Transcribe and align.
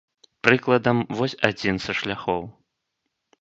Прыкладам, 0.45 0.97
вось 1.19 1.35
адзін 1.49 1.75
са 1.85 1.91
шляхоў. 2.01 2.43